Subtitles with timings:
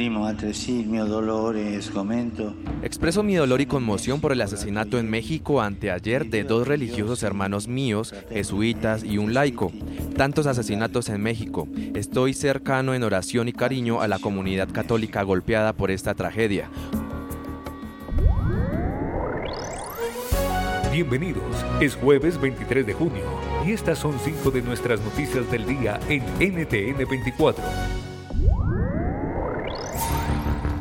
[0.00, 6.66] E sgomento Expreso mi dolor y conmoción por el asesinato en México anteayer de dos
[6.66, 9.70] religiosos hermanos míos, jesuitas y un laico.
[10.16, 11.68] Tantos asesinatos en México.
[11.94, 16.70] Estoy cercano en oración y cariño a la comunidad católica golpeada por esta tragedia.
[20.90, 21.44] Bienvenidos,
[21.80, 23.22] es jueves 23 de junio
[23.66, 27.99] y estas son cinco de nuestras noticias del día en NTN 24.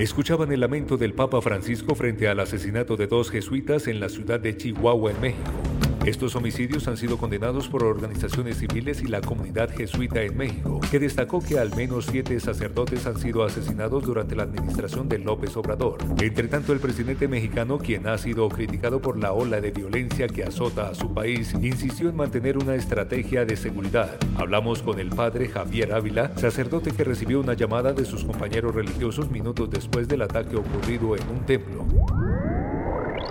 [0.00, 4.40] Escuchaban el lamento del Papa Francisco frente al asesinato de dos jesuitas en la ciudad
[4.40, 5.69] de Chihuahua, en México.
[6.06, 10.98] Estos homicidios han sido condenados por organizaciones civiles y la comunidad jesuita en México, que
[10.98, 15.98] destacó que al menos siete sacerdotes han sido asesinados durante la administración de López Obrador.
[16.20, 20.42] Entre tanto, el presidente mexicano, quien ha sido criticado por la ola de violencia que
[20.42, 24.16] azota a su país, insistió en mantener una estrategia de seguridad.
[24.36, 29.30] Hablamos con el padre Javier Ávila, sacerdote que recibió una llamada de sus compañeros religiosos
[29.30, 31.86] minutos después del ataque ocurrido en un templo.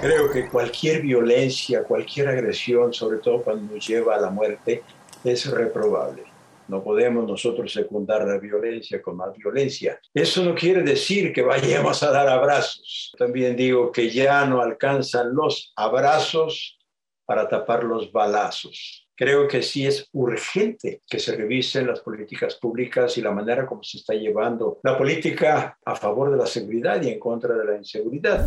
[0.00, 4.82] Creo que cualquier violencia, cualquier agresión, sobre todo cuando nos lleva a la muerte,
[5.22, 6.24] es reprobable.
[6.68, 10.00] No podemos nosotros secundar la violencia con más violencia.
[10.14, 13.12] Eso no quiere decir que vayamos a dar abrazos.
[13.18, 16.78] También digo que ya no alcanzan los abrazos
[17.26, 19.06] para tapar los balazos.
[19.14, 23.82] Creo que sí es urgente que se revisen las políticas públicas y la manera como
[23.82, 27.76] se está llevando la política a favor de la seguridad y en contra de la
[27.76, 28.46] inseguridad.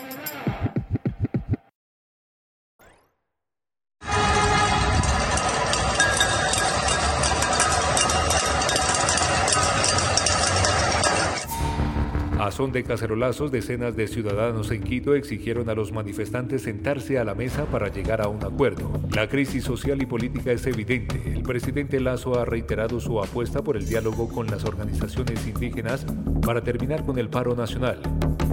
[12.41, 17.23] A son de cacerolazos, decenas de ciudadanos en Quito exigieron a los manifestantes sentarse a
[17.23, 18.91] la mesa para llegar a un acuerdo.
[19.15, 21.21] La crisis social y política es evidente.
[21.35, 26.03] El presidente Lazo ha reiterado su apuesta por el diálogo con las organizaciones indígenas
[26.43, 27.99] para terminar con el paro nacional,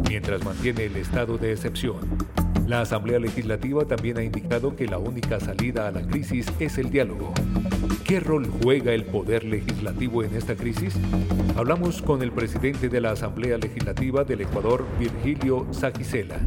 [0.06, 1.97] mientras mantiene el estado de excepción.
[2.68, 6.90] La Asamblea Legislativa también ha indicado que la única salida a la crisis es el
[6.90, 7.32] diálogo.
[8.04, 10.92] ¿Qué rol juega el poder legislativo en esta crisis?
[11.56, 16.38] Hablamos con el presidente de la Asamblea Legislativa del Ecuador, Virgilio Saquicela.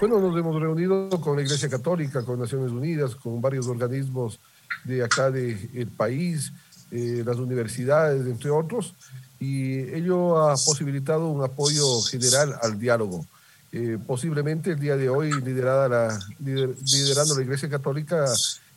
[0.00, 4.40] Bueno, nos hemos reunido con la Iglesia Católica, con Naciones Unidas, con varios organismos
[4.82, 6.52] de acá del país,
[6.90, 8.96] eh, las universidades, entre otros,
[9.38, 13.24] y ello ha posibilitado un apoyo general al diálogo.
[13.76, 18.24] Eh, posiblemente el día de hoy, liderada la, lider, liderando la Iglesia Católica,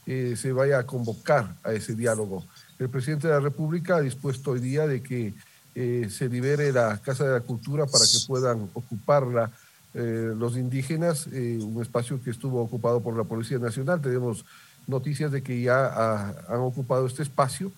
[0.08, 2.44] eh, se vaya a convocar a ese diálogo.
[2.80, 5.36] El presidente de la República ha dispuesto hoy día de que
[5.76, 9.52] eh, se libere la Casa de la Cultura para que puedan ocuparla
[9.94, 14.02] eh, los indígenas, un espacio que estuvo ocupado por la Policía Nacional.
[14.02, 14.46] Tenemos
[14.88, 17.72] noticias de que ya ha, han ocupado este espacio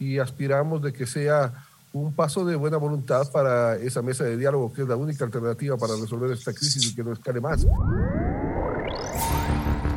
[0.00, 1.52] y aspiramos de que sea
[1.94, 5.76] un paso de buena voluntad para esa mesa de diálogo, que es la única alternativa
[5.76, 7.64] para resolver esta crisis y que no escale más.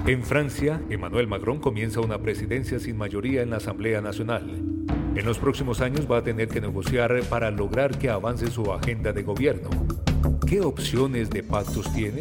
[0.05, 4.47] En Francia, Emmanuel Macron comienza una presidencia sin mayoría en la Asamblea Nacional.
[5.15, 9.11] En los próximos años va a tener que negociar para lograr que avance su agenda
[9.11, 9.69] de gobierno.
[10.45, 12.19] ¿Qué opciones de pactos tiene?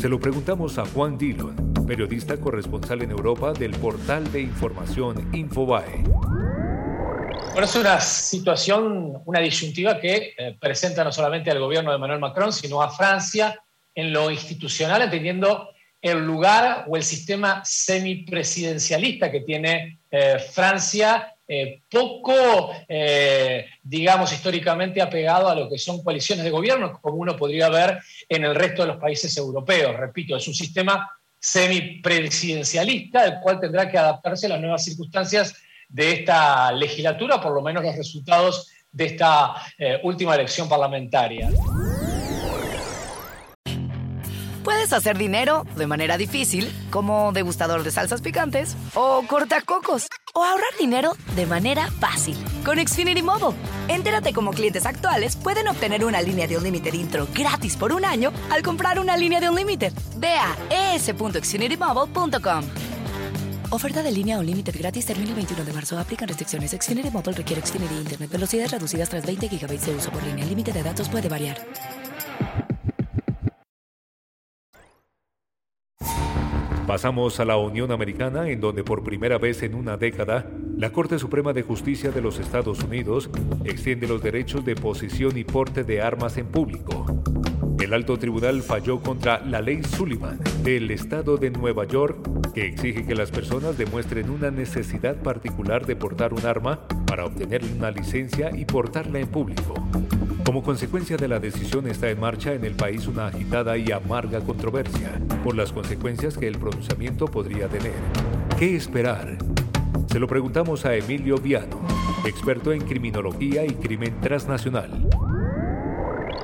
[0.00, 6.04] Se lo preguntamos a Juan Dillon, periodista corresponsal en Europa del portal de información Infobae.
[7.52, 12.20] Bueno, es una situación, una disyuntiva que eh, presenta no solamente al gobierno de Manuel
[12.20, 13.60] Macron, sino a Francia
[13.92, 15.68] en lo institucional, entendiendo
[16.00, 22.70] el lugar o el sistema semipresidencialista que tiene eh, Francia, eh, poco,
[23.82, 27.98] digamos, históricamente apegado a lo que son coaliciones de gobierno, como uno podría ver
[28.28, 29.96] en el resto de los países europeos.
[29.96, 31.10] Repito, es un sistema
[31.40, 35.56] semipresidencialista, el cual tendrá que adaptarse a las nuevas circunstancias
[35.90, 41.50] de esta legislatura, por lo menos los resultados de esta eh, última elección parlamentaria.
[44.64, 50.68] Puedes hacer dinero de manera difícil, como degustador de salsas picantes, o cortacocos, o ahorrar
[50.78, 53.56] dinero de manera fácil con Xfinity Mobile.
[53.88, 58.04] Entérate cómo clientes actuales pueden obtener una línea de un límite intro gratis por un
[58.04, 59.92] año al comprar una línea de un límite.
[60.16, 62.64] Ve a es.xfinitymobile.com.
[63.72, 65.96] Oferta de línea o límite gratis termina el 21 de marzo.
[65.96, 66.72] Aplican restricciones.
[66.72, 68.28] Xfinity Mobile requiere Xfinity Internet.
[68.28, 70.42] Velocidades reducidas tras 20 GB de uso por línea.
[70.42, 71.56] El límite de datos puede variar.
[76.88, 81.20] Pasamos a la Unión Americana, en donde por primera vez en una década, la Corte
[81.20, 83.30] Suprema de Justicia de los Estados Unidos
[83.64, 87.06] extiende los derechos de posesión y porte de armas en público.
[87.90, 93.04] El alto tribunal falló contra la ley Sullivan del estado de Nueva York que exige
[93.04, 98.56] que las personas demuestren una necesidad particular de portar un arma para obtener una licencia
[98.56, 99.74] y portarla en público.
[100.44, 104.38] Como consecuencia de la decisión está en marcha en el país una agitada y amarga
[104.38, 107.98] controversia por las consecuencias que el pronunciamiento podría tener.
[108.56, 109.36] ¿Qué esperar?
[110.06, 111.80] Se lo preguntamos a Emilio Viano,
[112.24, 115.08] experto en criminología y crimen transnacional.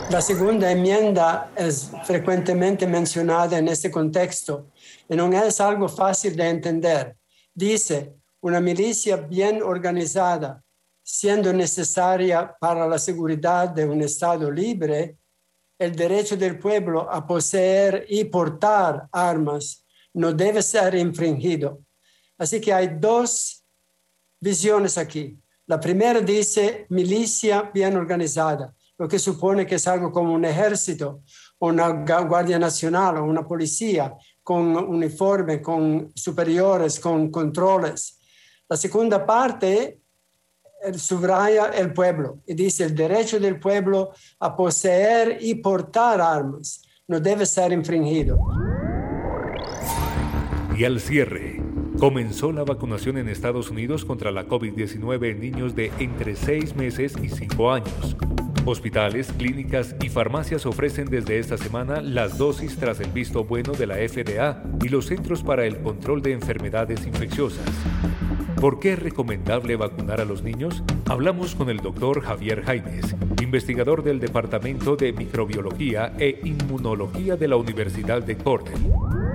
[0.09, 4.71] La segunda enmienda es frecuentemente mencionada en este contexto
[5.09, 7.17] y no es algo fácil de entender.
[7.53, 10.63] Dice, una milicia bien organizada,
[11.03, 15.17] siendo necesaria para la seguridad de un Estado libre,
[15.77, 21.81] el derecho del pueblo a poseer y portar armas no debe ser infringido.
[22.39, 23.65] Así que hay dos
[24.39, 25.37] visiones aquí.
[25.67, 31.23] La primera dice milicia bien organizada lo que supone que es algo como un ejército,
[31.59, 38.19] una guardia nacional o una policía con uniforme, con superiores, con controles.
[38.69, 40.01] La segunda parte
[40.97, 47.21] subraya el pueblo y dice el derecho del pueblo a poseer y portar armas no
[47.21, 48.39] debe ser infringido.
[50.77, 51.63] Y al cierre,
[51.99, 57.15] comenzó la vacunación en Estados Unidos contra la COVID-19 en niños de entre 6 meses
[57.23, 58.17] y 5 años.
[58.69, 63.87] Hospitales, clínicas y farmacias ofrecen desde esta semana las dosis tras el visto bueno de
[63.87, 67.65] la FDA y los Centros para el Control de Enfermedades Infecciosas.
[68.61, 70.83] ¿Por qué es recomendable vacunar a los niños?
[71.05, 77.57] Hablamos con el doctor Javier Jaimes, investigador del Departamento de Microbiología e Inmunología de la
[77.57, 79.26] Universidad de Cornell.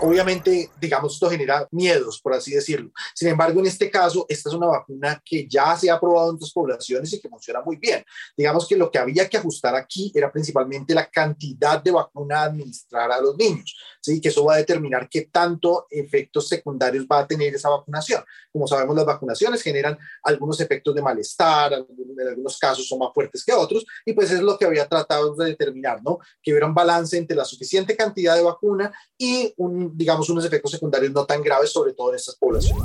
[0.00, 2.90] Obviamente, digamos, esto genera miedos, por así decirlo.
[3.14, 6.36] Sin embargo, en este caso, esta es una vacuna que ya se ha probado en
[6.36, 8.04] otras poblaciones y que funciona muy bien.
[8.36, 12.44] Digamos que lo que había que ajustar aquí era principalmente la cantidad de vacuna a
[12.44, 14.20] administrar a los niños, ¿sí?
[14.20, 18.22] que eso va a determinar qué tanto efectos secundarios va a tener esa vacunación.
[18.52, 23.44] Como sabemos, las vacunaciones generan algunos efectos de malestar, en algunos casos son más fuertes
[23.44, 26.18] que otros, y pues es lo que había tratado de determinar, ¿no?
[26.40, 30.72] Que hubiera un balance entre la suficiente cantidad de vacuna y un digamos, unos efectos
[30.72, 32.82] secundarios no tan graves, sobre todo en estas poblaciones.